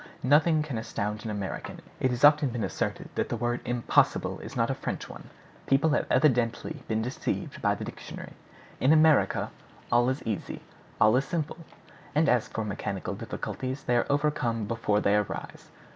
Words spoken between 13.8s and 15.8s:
they are overcome before they arise.